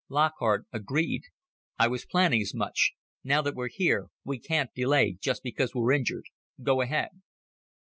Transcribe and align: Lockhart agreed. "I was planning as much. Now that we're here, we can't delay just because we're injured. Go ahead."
Lockhart 0.09 0.65
agreed. 0.73 1.25
"I 1.77 1.87
was 1.87 2.07
planning 2.07 2.41
as 2.41 2.55
much. 2.55 2.93
Now 3.23 3.43
that 3.43 3.53
we're 3.53 3.67
here, 3.69 4.07
we 4.23 4.39
can't 4.39 4.73
delay 4.73 5.15
just 5.21 5.43
because 5.43 5.75
we're 5.75 5.91
injured. 5.91 6.25
Go 6.63 6.81
ahead." 6.81 7.09